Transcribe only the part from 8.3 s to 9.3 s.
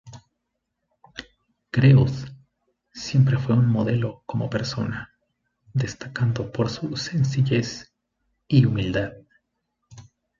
y humildad.